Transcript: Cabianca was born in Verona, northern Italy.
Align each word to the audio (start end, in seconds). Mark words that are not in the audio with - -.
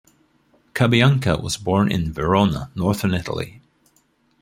Cabianca 0.73 1.39
was 1.39 1.57
born 1.57 1.91
in 1.91 2.11
Verona, 2.11 2.71
northern 2.73 3.13
Italy. 3.13 3.61